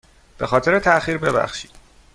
به 0.37 0.47
خاطر 0.47 0.79
تاخیر 0.79 1.17
ببخشید. 1.17 1.71